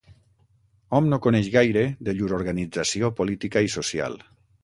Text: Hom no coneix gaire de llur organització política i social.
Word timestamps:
Hom 0.99 1.09
no 1.09 1.19
coneix 1.25 1.49
gaire 1.57 1.83
de 2.09 2.15
llur 2.19 2.31
organització 2.39 3.13
política 3.21 3.65
i 3.69 3.73
social. 3.77 4.17